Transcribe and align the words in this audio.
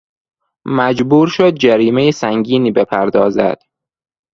مجبور 0.65 1.27
شد 1.27 1.49
جریمهی 1.53 2.11
سنگینی 2.11 2.71
بپردازد. 2.71 3.59